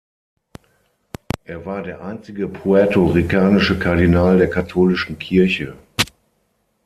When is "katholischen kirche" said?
4.49-5.75